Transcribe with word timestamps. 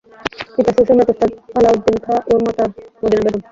পিতা 0.55 0.71
সুর 0.75 0.85
সম্রাট 0.87 1.09
ওস্তাদ 1.13 1.29
আলাউদ্দিন 1.57 1.97
খাঁ 2.05 2.19
ও 2.27 2.33
মাতা 2.43 2.63
মদিনা 3.01 3.21
বেগম। 3.25 3.41